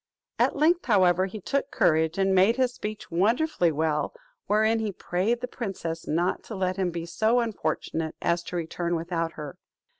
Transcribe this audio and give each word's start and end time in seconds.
At 0.39 0.55
length, 0.55 0.87
however, 0.87 1.27
he 1.27 1.39
took 1.39 1.69
courage, 1.69 2.17
and 2.17 2.33
made 2.33 2.55
his 2.55 2.73
speech 2.73 3.11
wonderfully 3.11 3.71
well; 3.71 4.15
wherein 4.47 4.79
he 4.79 4.91
prayed 4.91 5.41
the 5.41 5.47
princess 5.47 6.07
not 6.07 6.41
to 6.45 6.55
let 6.55 6.77
him 6.77 6.89
be 6.89 7.05
so 7.05 7.39
unfortunate 7.39 8.15
as 8.19 8.41
to 8.45 8.55
return 8.55 8.95
without 8.95 9.33
her. 9.33 9.57